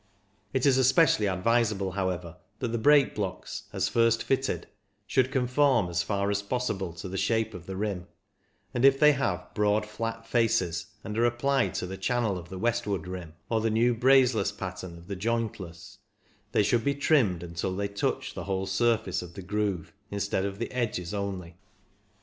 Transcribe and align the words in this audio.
It 0.51 0.65
is 0.65 0.79
especially 0.79 1.27
advisable, 1.27 1.91
however, 1.91 2.37
that 2.57 2.69
the 2.69 2.79
brake 2.79 3.13
blocks, 3.13 3.65
as 3.71 3.87
first 3.87 4.23
fitted, 4.23 4.65
should 5.05 5.31
conform 5.31 5.89
as 5.91 6.01
far 6.01 6.31
as 6.31 6.41
possible 6.41 6.91
to 6.93 7.07
the 7.07 7.19
shape 7.19 7.53
of 7.53 7.67
the 7.67 7.75
rim, 7.77 8.07
and 8.73 8.83
if 8.83 8.99
they 8.99 9.11
have 9.11 9.53
broad 9.53 9.85
flat 9.85 10.25
faces, 10.25 10.87
and 11.03 11.15
are 11.19 11.25
applied 11.25 11.75
to 11.75 11.85
the 11.85 11.97
channel 11.99 12.35
of 12.39 12.49
the 12.49 12.57
Westwood 12.57 13.05
rim 13.05 13.33
or 13.47 13.61
the 13.61 13.69
new" 13.69 13.93
Brazeless" 13.95 14.51
pattern 14.57 14.97
of 14.97 15.05
the 15.05 15.15
Joint 15.15 15.59
less, 15.59 15.99
they 16.51 16.63
should 16.63 16.83
be 16.83 16.95
trimmed 16.95 17.43
until 17.43 17.75
they 17.75 17.87
touch 17.87 18.33
the 18.33 18.45
whole 18.45 18.65
surface 18.65 19.21
of 19.21 19.35
the 19.35 19.43
groove, 19.43 19.93
instead 20.09 20.45
of 20.45 20.57
the 20.57 20.71
edges 20.71 21.13
only. 21.13 21.57